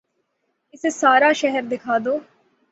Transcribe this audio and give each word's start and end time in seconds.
اسے 0.73 0.89
سارا 1.01 1.31
شہر 1.41 1.63
دکھا 1.71 1.95
دو 2.05 2.13